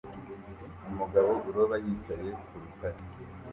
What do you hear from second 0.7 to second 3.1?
Umugabo uroba yicaye ku rutare